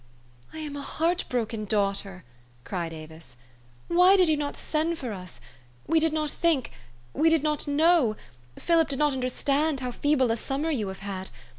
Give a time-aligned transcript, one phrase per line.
[0.51, 2.23] "I am a heart broken daughter!"
[2.63, 3.37] cried Avis."
[3.87, 5.39] Why did }^ou not send for us?
[5.85, 6.71] We did not think
[7.15, 8.15] did not know
[8.57, 11.29] Philip did not understand how feeble a summer you have had